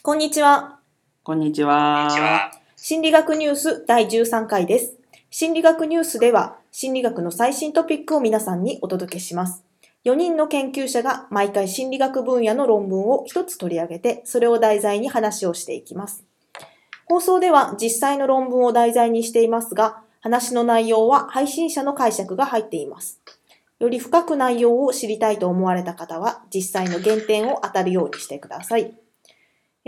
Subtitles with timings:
[0.00, 0.78] こんにちは。
[1.24, 1.96] こんにちは。
[1.98, 2.52] こんにちは。
[2.76, 4.96] 心理学ニュース第13回です。
[5.28, 9.64] 心理学ニュースでは、心理学の最新トピックを皆さんにお届けします。
[10.04, 16.24] 4人の研究者が毎回心理学分野の論文を一つ取り上げて、それを題材に話をしていきます。
[17.04, 23.20] 放送では実際の論文を題材にしていますが、話の内容は配信者の解釈が入っています。
[23.80, 28.94] より深く内容を知りたいと思われた方は、実際の原点を当たるようにしてください。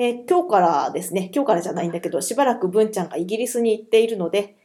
[0.03, 4.57] えー今日からですね、今日からじゃないんだけど、しばらく文ちゃんがイギリスに行っているので、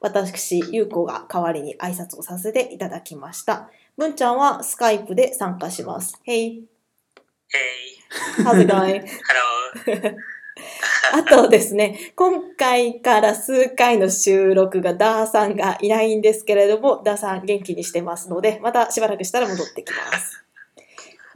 [0.00, 3.70] 私、ゆうこが代わりに挨拶をさせていただきました。
[3.96, 6.20] 文ちゃんはスカイプで参加します。
[6.26, 6.62] Hey,
[7.52, 9.04] Hey, how's it going?
[9.86, 10.16] hello.
[11.14, 20.49] あとですね、今回から数回の収録がダーさんがいないんですけれども、ダーさん元気にしてますので、またしばらくしたら戻ってきます。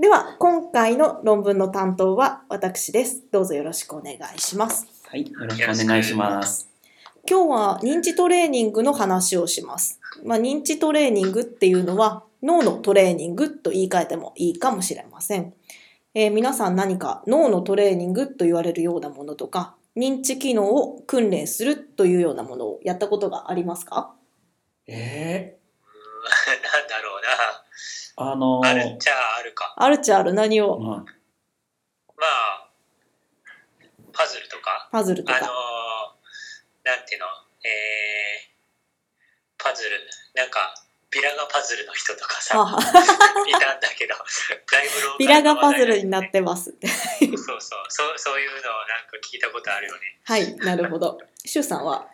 [0.00, 3.22] では、今回の論文の担当は私です。
[3.30, 4.88] どうぞよろしくお願いします。
[5.06, 6.68] はい、よろしくお願いします。
[7.30, 10.00] 今日は認知トレーニングの話をします。
[10.24, 15.54] まあ、認知トレーニングっていうのは脳のトレーニングと言い換えてもいいかもしれません。
[16.14, 24.12] えー皆さん何か脳のトレーニングと言われるようなものとか認知機能を訓練するというようなものをやったことがありますか？
[24.88, 26.73] えー、
[28.16, 28.70] あのな。
[28.70, 29.74] あるっちゃあるか。
[29.76, 30.78] あるっちゃある何を？
[30.78, 31.04] まあ、ま
[32.20, 32.70] あ、
[34.12, 35.40] パズルとか、あのーパズルとか。
[36.84, 37.26] なんていうの、
[37.64, 39.90] えー、パズル、
[40.36, 40.74] なんか、
[41.10, 46.72] ビラがパズルの人とかさ、 いたんだけど、だいぶローカルビラがパズルになってまます。
[46.72, 50.00] そうそうそう、そういうのをなんか聞いたことあるよね。
[50.24, 51.18] はい、なるほど。
[51.46, 52.06] シュウさんは？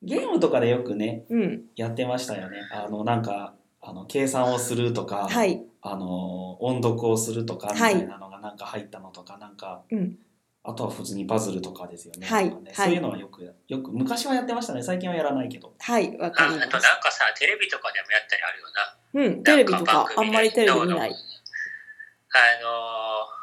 [0.00, 1.66] ゲームとかでよくね、うん。
[1.74, 2.60] やってましたよね。
[2.70, 3.54] あの、なんか、
[3.88, 5.62] あの計算をするとか、はい。
[5.80, 10.18] あの音読をするとかみたいなのがなんか入ったのとか、なんか、うん
[10.64, 12.26] あとは普通にパズルとかですよね。
[12.26, 14.82] はいねはいそういうのはよく、よく昔はやってましたね。
[14.82, 15.72] 最近はやらないけど。
[15.78, 17.00] はい、わあかりますあとなん。
[17.00, 19.36] かさ、テレビとかでもやったりあるよな。
[19.36, 21.10] うん、テレビとかあんまりテレビ見ない。
[21.10, 21.12] あ
[22.62, 23.38] のー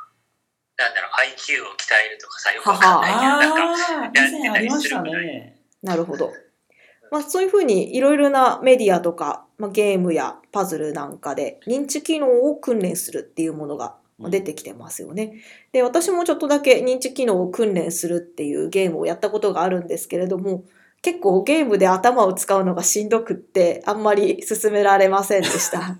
[0.77, 5.61] なんだろう、IQ を鍛えるとかさ、よくわかんないけど、なんか、ああ、以前ありましたね。
[5.81, 6.31] なるほど。
[7.11, 15.41] まあ、そういうふうにいろいろなメディアとか、まあ、ゲームやパズルなんかで認知機能を訓練するっていうものがまあ出てきてますよね。
[15.71, 20.63] で私もちょっとだけ認知機能を訓練するっていうゲームをやったことがあるんですけれども
[21.01, 25.79] 結構ゲームで頭を使うのがしんどくってあんまり進められませんでした。
[25.79, 25.99] なん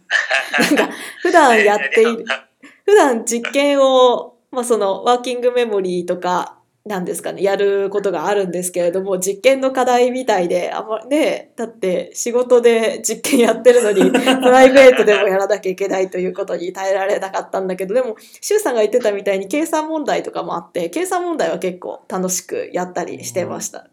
[0.75, 0.89] か
[1.21, 2.25] 普段やっている
[2.85, 23.87] 普段実験を、まあ、そのワーキングメモリーとかなんですかねやることがあるんですけれども実験の課題みたいであんまりねだって仕事で実験やってるのに プライベートでもやらなきゃいけないということに耐えられなかったんだけどでも周さんが言ってたみたいに計算問題とかもあって計算問題は結構楽しくやったりしてました。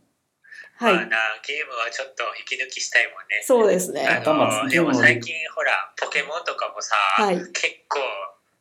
[0.76, 1.16] はいまあな、
[1.46, 3.42] ゲームはちょっと息抜きしたいもんね。
[3.44, 4.02] そうですね。
[4.68, 8.00] でも最近ほら、ポケモンとかもさ、はい結構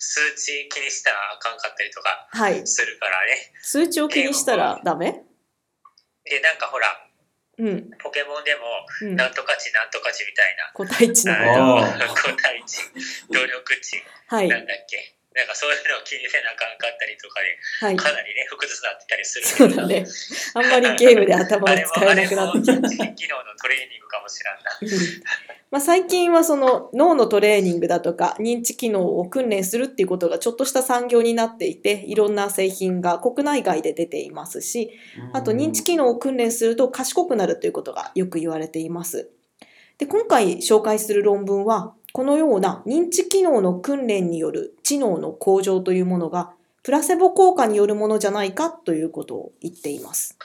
[0.01, 2.65] 数値気にしたらあかんかったりとかはい。
[2.65, 3.53] するからね。
[3.61, 5.13] 数値を気にしたらダメ？
[6.25, 6.89] で、なんかほら、
[7.61, 7.91] うん。
[8.01, 8.65] ポケモンでも、
[9.01, 9.15] うん。
[9.15, 10.73] なんとか値なんとか値みたいな。
[10.73, 11.37] 個体値の
[12.17, 12.81] 個体値、
[13.29, 14.35] 努力値、と。
[14.35, 14.49] はい。
[14.49, 14.97] なんだっけ。
[15.37, 17.95] なんかそういうのを気にせなあかんかったりとかで、はい。
[17.95, 20.05] かなりね、複雑になってたりするそうだね。
[20.53, 22.73] あんまりゲームで頭を使えなくなってきた。
[22.73, 23.07] トレーニン
[23.99, 24.79] グかもしらんな。
[24.81, 25.41] うん
[25.71, 34.91] まあ、最近はその脳のトレーニングだとか認知機能を訓練するっていうことがちょっとした産業になっていていろんな製品が国内外で出ていますし
[35.31, 39.31] あと認知機能を訓練すると賢くなるということがよく言われています。
[39.97, 46.51] で今回紹介する論文はこのような認知機能の訓練による知能の向上というものが
[46.83, 50.37] プラセボ効果によるものじゃないかということを言っています。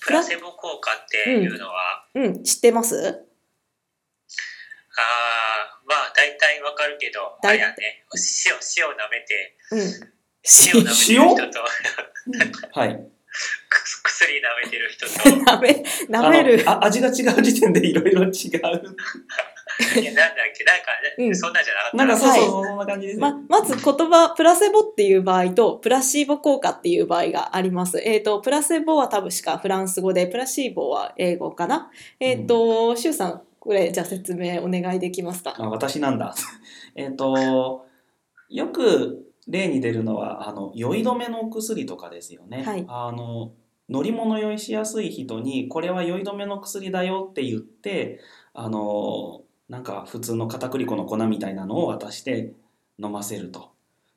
[0.00, 2.96] プラセボ効果っていうのは、うん、知ってます？
[2.96, 3.00] あ
[5.02, 7.76] あ、まあ大体わかるけど、あ大れやね、
[8.46, 9.78] 塩、塩舐めて、うん。
[10.74, 11.60] 塩舐めてる人と、
[12.80, 13.06] はい。
[13.68, 15.12] く薬舐めてる人と、
[15.52, 16.64] 舐め、舐める。
[16.68, 18.32] あ味が違う時点でいろいろ違う。
[19.80, 23.22] いやなんだっけ、なんかね、うんそんなんじゃなかったなんかそうはいそう、そんな感じですよ。
[23.22, 28.00] ま、まず言葉、プラセボっていう場合と、プラシーボ効果っていう場合があります。
[28.04, 31.90] えっ、と、プラセボは多分しかフランス語で、プラシーボは英語かな。
[32.18, 35.54] えっ、と、シュウさん、これ、じゃあ説明お願いできますか？
[35.58, 36.34] あ私なんだ。
[36.96, 37.86] えっと、
[38.48, 42.62] よく例に出るのは、あの、酔い止めのお薬とかですよね。
[42.64, 43.52] はいあの、
[43.90, 48.20] 乗り物酔いしやすい人に、これは酔い止めの薬だよって言って、
[48.54, 52.52] あの、なんか普通の片栗粉の粉みたいなのを渡して
[53.02, 53.70] 飲ませると。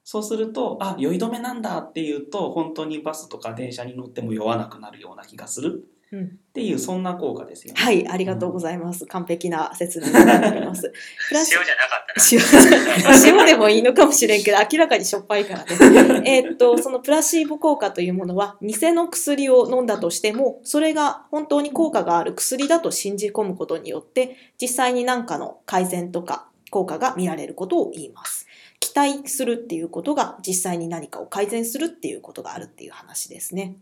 [0.04, 5.86] そうすると、あ、酔い止めなんだっていうと、本当にバスとか電車に乗っても酔わなくなるような気がする
[6.22, 7.82] っていう、そんな効果ですよね。
[7.82, 9.06] はい、ありがとうございます。
[9.08, 10.94] 完璧な説明になります。
[11.30, 13.34] プラス塩じゃなかったな。
[13.36, 16.22] 塩塩でもいいのかもしれんけど、明らかにしょっぱいからね。
[16.26, 28.48] えーっと、そのプラシーボ効果というものは、偽の薬を飲んだとしても、それが本当に効果がある薬だと信じ込むことによって、実際に何かの改善とか効果が見られることを言います。
[28.80, 33.78] 期待するっていうことが実際に何かを改善するっていうことがあるっていう話ですね。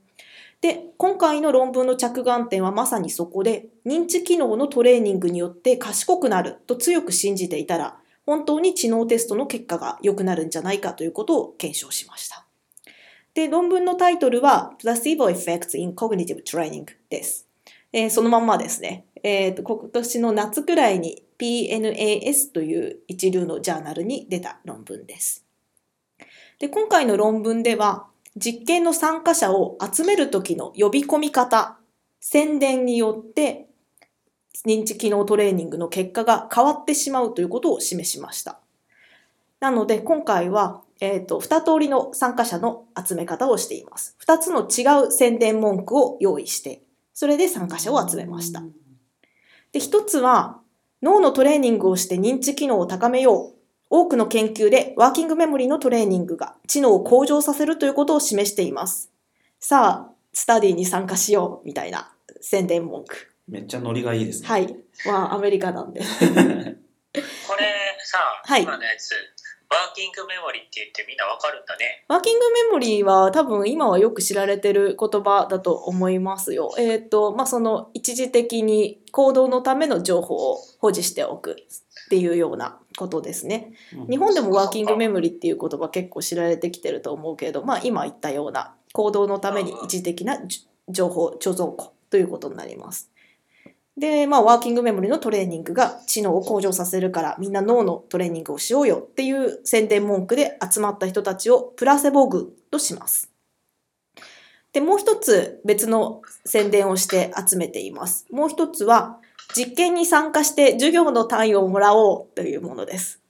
[0.61, 7.97] で、今回の論文の着眼点はまさにそこで、認知機能のトレーニングによって賢くなると強く信じていたら、
[8.27, 12.45] 本当に知能テストの結果が良くなるんじゃないかということを検証しました。
[13.33, 17.47] で、論文のタイトルは Placebo Effects in Cognitive Training です。
[17.93, 19.05] えーそのまんまですね。
[19.23, 25.45] えーと、今年の夏くらいに PNAS という一流のジャーナルに出た論文です。
[26.59, 28.07] で、今回の論文では、
[28.37, 31.77] 実験の参加者を集める時の呼び込み方、
[32.19, 33.67] 宣伝によって
[34.65, 38.59] 認知機能トレーニングの結果が変わってしまうということを示しました。
[39.59, 44.15] なので今回は、えっ、と、二通りの参加者の集め方をしています。
[44.17, 46.83] 二つの違う宣伝文句を用意して、
[47.13, 48.63] それで参加者を集めました。
[49.71, 50.59] で、一つは、
[51.01, 53.60] 脳のトレーニングをして認知機能を高めよう。
[53.91, 59.11] 多くの研究でワーキングメモリのトレーニングが知能を向上させるということを示しています。
[59.59, 62.09] さあ、スタディに参加しよう、みたいな
[62.39, 63.33] 宣伝文句。
[63.49, 64.47] めっちゃノリがいいですね。
[64.47, 64.75] はい。
[65.05, 65.99] はアメリカなんで。
[66.01, 67.65] これ
[68.05, 69.11] さ、はい今のやつ、
[69.69, 72.05] ワーキングメモリって言ってみんなわかるんだね。
[72.07, 76.73] ワーキングメモリーは多分今はよく知られてる言葉だと思いますよ。
[76.77, 81.55] えっ、と、まあ、その一時的に行動のための情報を保持しておくっ
[82.09, 83.71] ていうようなことですね。
[83.95, 93.11] うん日本でもワーキングメモリーっていう言葉結構知られてきてると思うけれど、まあ今言ったような行動のために一時的なじ情報貯蔵庫ということになります。
[93.97, 103.31] で、まあワーキングメモリーのトレーニングが知能を向上させるからみんな脳のトレーニングをしようよっていう宣伝文句で集まった人たちをプラセボ群とします。
[104.73, 108.25] で、もう一つ別の宣伝をして集めています。
[108.31, 109.19] もう一つは
[109.55, 113.21] 実験に参加して授業の単位をもらおうというものです。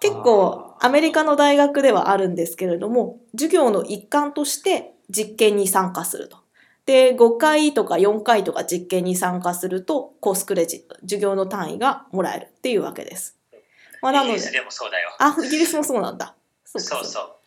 [0.00, 6.38] 結構アメリカの大学ではあるんですけれども、授業の一環として実験に参加すると。
[6.86, 13.36] で、5回とか4回とか実験に参加すると、コースクレジット、授業の単位がもらえるっていうわけです。
[14.00, 15.10] まあ、なのでイギリス、でもそうだよ。
[15.18, 16.34] あ、イギリスもそうなんだ。
[16.64, 17.37] そうかそうそう。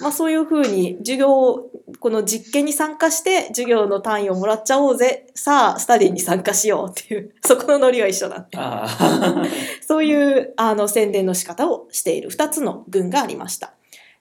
[0.00, 5.26] まあそういうふうに授業、この実験に参加して授業の単位をもらっちゃおうぜ。
[5.34, 8.56] さあ、スタディに参加しようっていう、そこのノリは一緒なんで。
[8.56, 9.44] ああ。
[9.86, 13.74] そういうあの宣伝の仕方をしている2つの群がありました。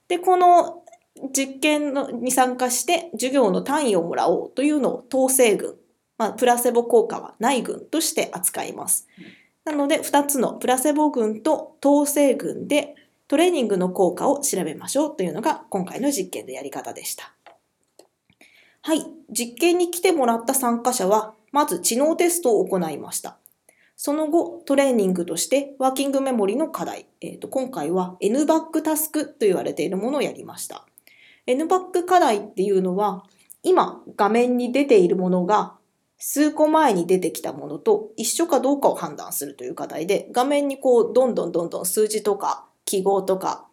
[0.07, 0.83] で、この
[1.33, 5.75] 実験のに参加して授業の単位をもらおうというのを統制群、
[6.17, 9.07] まあ、プラセボ効果はない群として扱います。
[9.65, 12.95] なので2つのプラセボ群と統制群で
[13.29, 17.31] トレーニングの効果を調べましょうというのが今回の実験のやり方でした。
[18.81, 19.05] はい。
[19.29, 23.37] 実験に来てもらった参加者は、まず知能テストを行いました。
[23.95, 30.87] その後、トレーニングとしてワーキングメモリの課題、えーと今回は N バックタスクと言われているものをやりました。
[31.45, 33.25] N バック課題っていうのは、
[33.61, 35.75] 今画面に出ているものが
[36.17, 43.67] 数個前に出てきたものと一緒かどうかを判断するという課題で、画面にこう、どんどんどんどん数字とか記号とか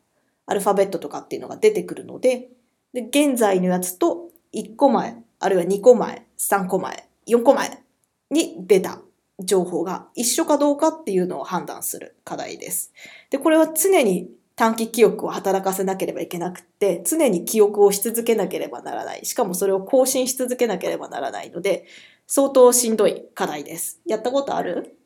[0.45, 2.51] アルファベットとかっていうのが出てくるので、
[2.93, 7.83] で現在のやつと1個前、あるいは2個前、3個前、4個前
[8.31, 9.01] に出た
[9.41, 12.93] 情報が一緒かどうかっていうのを判断する課題です。
[13.31, 19.25] で、これは常に短期記憶を働かせなければいけなくって、常に記憶をし続けなければならない。
[19.25, 21.87] しかもそれを更新し続けなければならないので、
[22.27, 24.01] 相当しんどい課題です。
[24.07, 24.97] やったことある？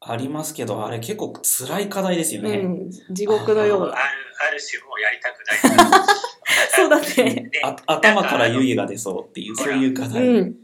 [0.00, 2.58] ありますけど、あれ結構辛い課題ですよね。
[2.58, 3.86] うん、地獄のような。
[3.86, 3.94] ある、
[4.48, 6.08] ある種もうやりたくない。
[6.70, 7.50] そうだね。
[7.50, 10.26] であ頭から湯気が出そうっていう、そういう課題。
[10.26, 10.56] うん。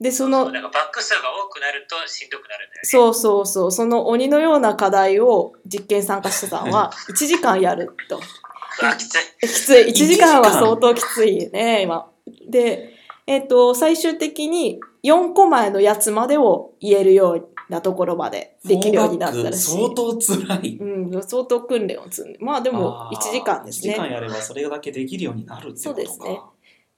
[0.00, 2.84] で、その、なんかバック数が多くなるとしんどくなるんだよね。
[2.84, 8.20] そうそうそう、その鬼のような課題を実験参加者さんは 1時間やると。
[8.82, 9.18] あ、きつい。
[9.40, 9.84] きつい。
[9.86, 12.10] 1時間は1時間相当きついね、今。
[12.48, 12.94] で、
[13.26, 19.72] えっ、と、最終的に4個前のやつまでを言えるようなところまでできるようになったらしい。
[19.72, 20.78] 相当辛い。
[20.78, 22.38] うん、相当訓練を積んで。
[22.40, 24.14] まあでもあー1時間です1時間ね。
[24.14, 25.82] やればそれだけできるようになるってことか。
[25.82, 26.40] そうですね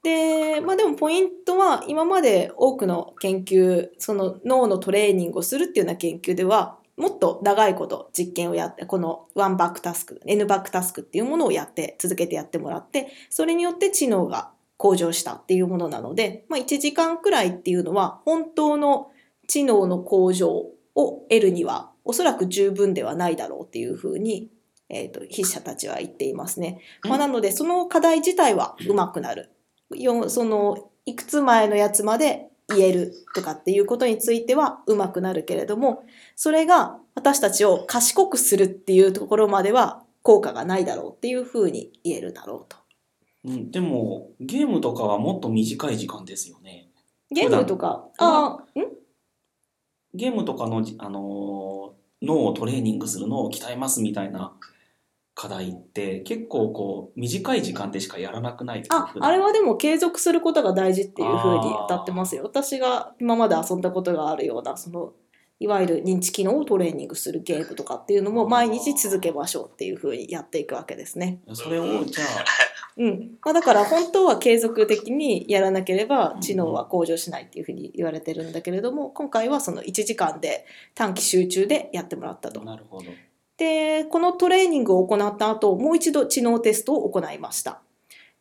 [0.06, 19.11] で、まあでもポイントは今まで多くの研究、その脳のトレーニングをするっていうような研究では、もっと長いこと実験をやって、このワンバックタスク、N バックタスクっていうものをやって、続けてやってもらって、それによって知能が向上したっていうものなので、まあ1時間くらいっていうのは本当の
[19.47, 20.50] 知能の向上
[20.95, 24.50] を得るにはおそらく十分ではないだろうっていうふうに、
[24.88, 26.81] えー、と筆者たちは言っていますね。
[27.03, 29.50] まあ、なのでその課題自体は上手くなる。
[29.95, 42.76] よそのいくつ前のやつまで言えるとかっていうことについては上手くなるけれどもそれが私たちを賢くするっていうところまでは効果がないだろうっていうふうに言えるだろうと。
[43.45, 46.88] うん、でも、ゲームとかはもっと短い時間ですよね。
[47.31, 48.96] ゲームとか、ああ、ん？
[50.16, 54.54] ゲームとかの、あのー脳をトレーニングするのを鍛えますみたいな
[55.35, 58.78] 課題って結構こう短い時間でしかやらなくない？
[58.78, 62.42] ですかあ、あれはでも継続することが大事っていうふうに歌ってますよ。
[62.44, 65.12] 私が今まで遊んだことがあるような、その、
[65.61, 71.40] いわゆる認知機能をトレーニングするゲームとかっていうのも毎日続けましょうっていうふうにやっていくわけですね。
[71.52, 72.44] それをじゃあ
[72.97, 73.38] うん。
[73.45, 82.62] まあ、だから本当は継続的にやらなければ知能は向上しないっていうふうに言われてるんだけれども、今回はその1時間で短期集中でやってもらったと。
[82.65, 83.05] なるほど。
[83.59, 87.81] で、このトレーニングを行った後、もう一度知能テストを行いました。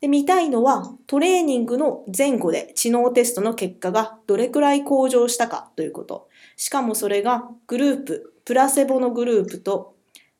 [0.02, 6.28] で、見たいのは、トレーニングの前後で知能テストの結果がどれくらい向上したかということ。
[6.58, 9.96] しかもそれがグループ、プラセボのグループと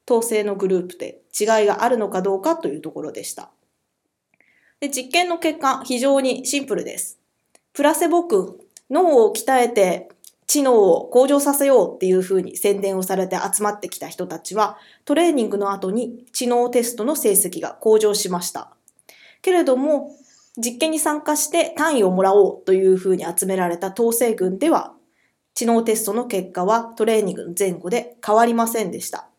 [0.10, 3.52] 統制のグループで違いがあるのかどうかというところでした。
[4.86, 7.18] で、実験の結果、非常にシンプルです。
[7.74, 8.56] プラセボ君、
[8.92, 10.10] 脳を鍛えて
[10.46, 18.76] 知能を向上させようっていうふうに宣伝をされて集まってきた人たちは、トレーニングの後に知能テストの成績が向上しました。
[19.42, 20.16] けれども、
[20.56, 24.94] 実験に参加して単位をもらおうというふうに集められた統制軍では、
[25.56, 29.30] 知能テストの結果はトレーニングの前後で変わりませんでした。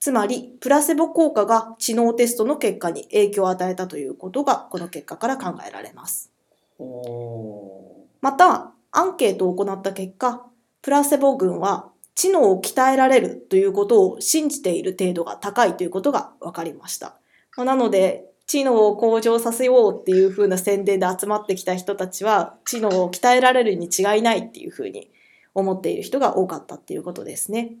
[0.00, 6.30] つまり、プラセボ効果が知能テストの結果に影響を与えたということが、この結果から考えられます。
[6.78, 10.46] おまた、アンケートを行った結果、
[10.82, 17.16] プラセボ群は知能を鍛えられるということを信じている程度が高いということが分かりました。
[17.56, 25.10] まあなので、知能を向上させようっていう風な宣伝で集まってきた人たちは、知能を鍛えられるに違いないっていう風に
[25.54, 27.74] 思っている人が多かったっていうことですね。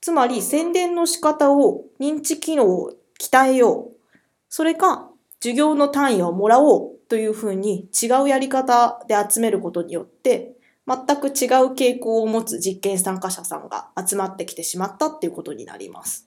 [0.00, 4.18] つまり、宣伝の仕方を認知機能を鍛えよう。
[4.48, 16.26] それか、授業の単位をもらおうというふうに違うやり方で集めることによって全く違う傾向を持つ実験参加者さんが集まってきてしまったっていうことになります。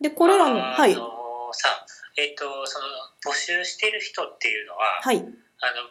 [0.00, 1.08] で、これらの、あはい、の
[1.52, 1.68] さ、
[2.16, 2.86] えっ、と、その、
[3.24, 5.26] 募集してる人っていうのは、はい、あの、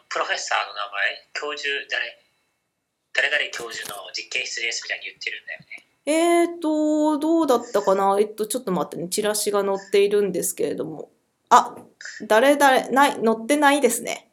[0.08, 2.18] プロフェッサーの名前、教授、誰、
[3.20, 5.66] 誰々教授の実験室ですみたいに言ってるんだよね。
[6.06, 8.16] えーと、どうだったかな？
[8.18, 11.10] えっと、ちょっと待ってね、チラシが載っているんですけれども。
[11.50, 11.76] あ、
[12.26, 14.30] 誰々、ない、載ってないですね。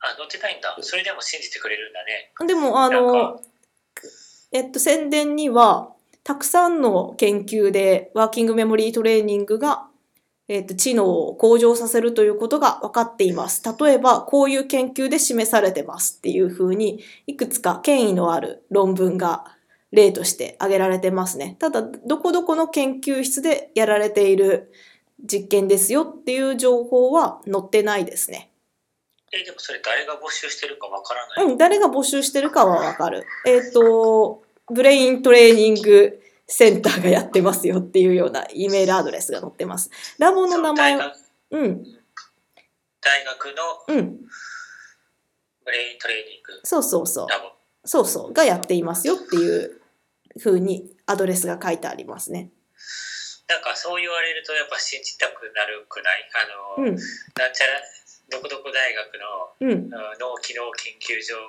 [0.00, 0.74] あ、載ってないんだ。
[0.80, 2.32] それでも信じてくれるんだね。
[2.48, 3.40] でも、あのか、
[4.52, 5.92] えっと、宣伝には、
[6.24, 9.89] たくさんの研究でワーキングメモリートレーニングが、
[10.52, 13.62] えっと、知能を向上させるということが分かっています。
[13.80, 19.44] 例えば、こういう研究で示されてますっていうふうに、いくつか権威のある論文が
[19.92, 21.54] 例として挙げられてますね。
[21.60, 24.72] ただ、どこどこの研究室でやられている
[25.24, 28.50] 実験ですよっていう情報は載ってないですね。
[29.32, 31.44] え、でもそれ誰が募集してるかわからない。
[31.44, 33.24] うん、誰が募集してるかはわかる。
[33.46, 36.20] えっ、と、ブレイントレーニング
[36.52, 39.88] センターがやってますよっていうような E メールアドレスが載ってます。
[40.18, 41.18] ラボの名前は、大学。
[41.52, 41.84] うん、
[43.00, 43.52] 大学の
[43.88, 44.16] うん、
[45.64, 46.60] ブレイントレーニング。
[46.64, 47.26] そうそうそう。
[47.84, 49.80] そうそう、がやっていますよっていう
[50.38, 52.50] 風にアドレスが書いてありますね。
[53.48, 56.30] なんかそう言われるとやっぱ信じたくなるくない？
[56.76, 57.80] あの、うん、なんちゃら、
[58.28, 59.90] どこどこ大学のうん、うん
[60.20, 61.40] 脳機能研究所の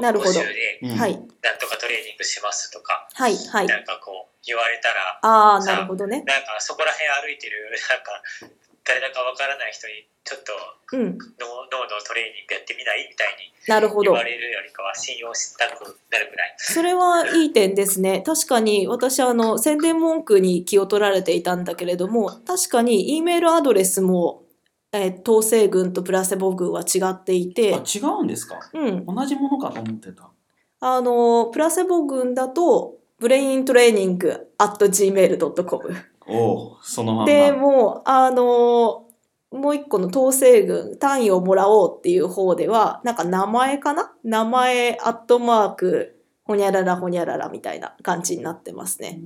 [0.00, 3.66] なるほど募集で、うんはい、なんとかトレーニングしますとか、はい、はい。
[3.66, 6.22] なんかこう言われたら、ああ、なるほどね。
[6.22, 8.22] なんかそこら辺歩いてる、 なんか
[8.84, 10.52] 誰だかわからない人にちょっと
[10.92, 14.22] うん、脳脳のトレーニングやってみないみたいになるほど言わ。
[14.22, 16.54] れるよりかは信用したくなるぐらい。
[16.58, 18.22] それはいい点ですね。
[18.24, 24.44] 確かに私あの宣伝文句に気を取られていたんだけれども、確かに E メールアドレスも、
[24.92, 28.60] えー統制群とプラセボ群は違っていてあ、違うんですか？
[28.72, 30.30] うん、同じものかと思ってた。
[30.80, 35.96] あのプラセボ群だとブレイントレーニング at gmail.com
[36.28, 37.26] おお、そのまんま。
[37.26, 39.04] でもうあの
[39.52, 44.12] もう一個の統制群単位をもらおうっていう方ではなんか名前かな？
[44.22, 49.18] 名前アットマークほにゃららほにゃららみたいな感じになってますね。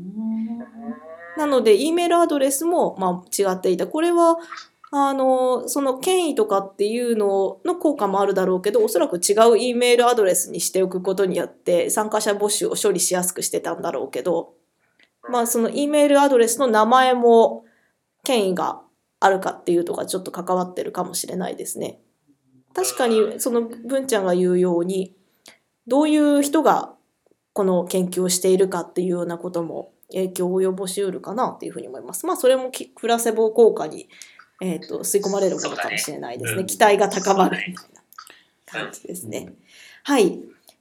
[1.36, 3.86] なので、E メールアドレスも、まあ、違っていた。
[3.86, 4.36] これは、
[4.92, 14.54] あの、その権威とかっていうのの効果もあるだろうけど、おそらく違う E メールアドレスにしておくことによって、参加者募集を処理しやすくしてたんだろうけど、
[15.28, 17.64] まあ、その E メールアドレスの名前も
[18.24, 18.80] 権威が
[19.20, 22.00] あるかっていうとかちょっと関わってるかもしれないですね。
[22.74, 25.14] 確かに、その文ちゃんが言うように、
[25.86, 26.94] どういう人が
[27.52, 32.26] この研究をしているかっていうようなことも影響を及ぼしうるかなっていうふうに思います。
[32.26, 34.08] まあそれもきプラセボ効果に、
[34.60, 36.62] えー、と吸い込まれるものかもしれないですね。
[36.62, 38.02] ね期待が高まるみたいな
[38.66, 39.52] 感じですね。
[40.04, 40.38] はい。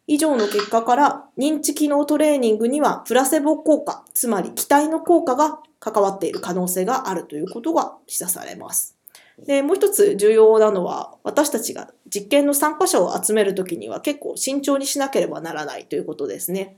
[0.08, 8.98] 以上の結果から認知機能トレーニングにはプラセボ効果、つまり期待の効果が関わっている可能性があるということが示唆されます。
[9.46, 16.78] で、もう一つ重要なのは、私たちが実験の参加者を集めるときには結構慎重にしなければならないということですね。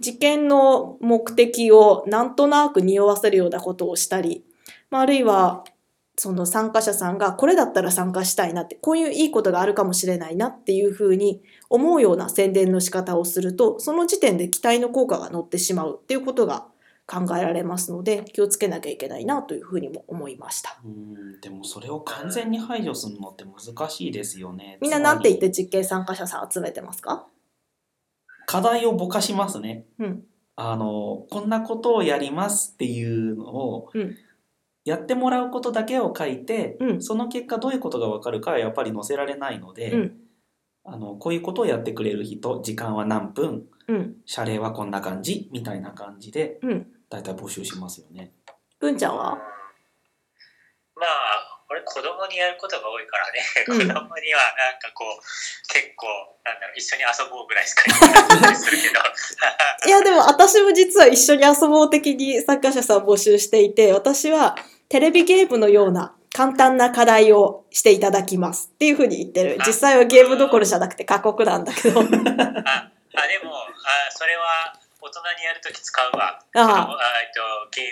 [0.00, 4.42] 実験の目的をなんとなく匂わせるようなことをしたり、
[4.90, 5.64] まあ、あるいは
[6.22, 16.66] その参加者さんがこれだったら参加したいなって、こういういいことがあるかもしれないなっていうふうに思うような宣伝の仕方をすると、その時点で期待の効果が乗ってしまうっていうことが
[17.06, 20.78] 考えられますので、気をつけなきゃいけないなというふうにも思いました。
[20.84, 24.76] うんでもそれを完全に排除するのって難しいですよね。
[24.82, 27.28] みんななんて言って実験参加者さん集めてますか？
[28.44, 29.86] 課題をぼかしますね。
[29.98, 30.22] うん。
[30.56, 34.14] あのこんなことをやりますっていうのをうん
[34.90, 40.16] やってもらうことだけを書いて、うんその結果どういうことが分かるかはやっぱり載せられないので、うん。
[40.84, 44.16] あのこういうことをやってくれる人時間は何分うん。
[44.26, 46.86] 謝礼はこんな感じみたいな感じでうん。
[47.08, 48.32] だいたい募集しますよね。
[48.80, 49.38] 文ちゃんは？
[50.96, 54.10] まあ、俺子供にやることが多いからね、うん子供にはなん
[54.78, 55.22] かこう、
[55.72, 56.06] 結構、
[56.44, 57.82] なんだろう、一緒に遊ぼうぐらいしか
[58.54, 59.00] するけど。
[59.86, 64.56] いやでも私も実は一緒に遊ぼう的に参加者さん募集していて、私は
[64.90, 69.56] テレビゲームのような簡単な課題をしていただきますっていうふうに言ってる。
[69.64, 72.00] 実際はゲームどころじゃなくて過酷なんだけど。
[72.02, 72.90] あ、あでも、あ
[74.10, 76.38] それは大人にやるとき使うわ。
[76.54, 76.86] ああ
[77.34, 77.84] と、ゲー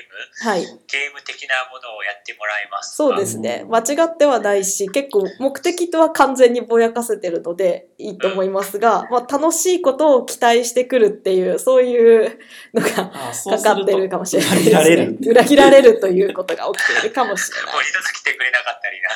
[0.47, 0.61] ム、はい。
[0.63, 2.97] ゲーム的なものをやってもらいます。
[2.97, 3.65] そうですね。
[3.69, 12.39] 間違ってはないし、結構目的とは完全にぼやかせてるのでいいと思いますが、まあ楽しいことを期待してくるっていう、そういう
[12.75, 14.71] のがかかってるかもしれないです、ね。
[14.71, 15.19] 裏切られる。
[15.23, 17.83] 裏切られるということが起きているかもしれないもう。
[17.83, 19.09] 二度と来てくれなかったりな。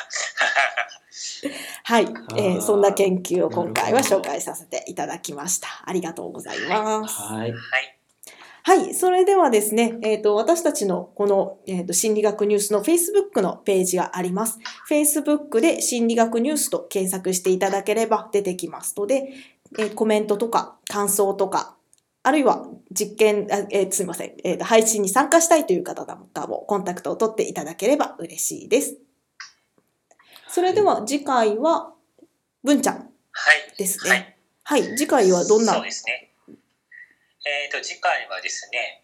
[1.83, 2.03] はい、
[2.37, 5.67] えーそんな研究を今回は紹介させていただきました。
[5.85, 7.15] ありがとうございます。
[7.15, 7.51] はい。
[7.51, 7.59] はい。
[8.65, 14.57] はい、それではですね、えっ、と、私たちのこの、えーと心理学ニュースの Facebook のページがあります。
[14.89, 19.33] Facebook で心理学ニュースと検索していただければ出てきますので、
[19.77, 21.75] えーコメントとか感想とか、
[22.23, 28.97] あるいは実験、あえーすみません、えーと、配信に参加したいという方なんかもコンタクトを取っていただければ嬉しいです。
[30.53, 31.97] それでは次回は、
[32.61, 33.73] 文ちゃんはい。
[33.75, 34.37] ですはいね。
[34.61, 35.73] はい、次回はどんな？
[35.73, 36.29] そうですね。
[37.41, 39.01] えっ、と、次回はですね、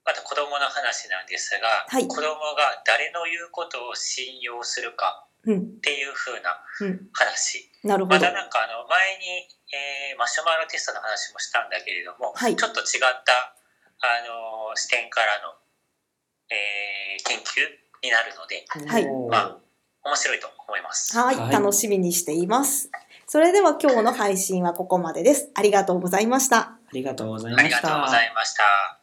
[0.00, 2.24] また子供の話なんですが、はい子供
[2.56, 7.68] が誰の言うことを信用するかうん、っていう風なうん、話。
[7.84, 8.32] なるほどまた。
[8.32, 9.44] なんかあの前に、
[9.76, 13.52] えーマシュマロテストの話もしたんだけれども、はいちょっと違った、
[14.00, 15.52] あのー視点からの、
[16.48, 17.60] えー研究
[18.00, 19.61] になるので、はいまあ
[20.04, 21.16] 面白いと思います。
[21.16, 22.90] はい、はい楽しみにしています。
[23.26, 25.50] それでは今日の配信はここまでです。
[25.54, 26.58] ありがとうございました。
[26.58, 28.22] ありがとうございあましたりがとうござ。
[28.24, 29.01] いました。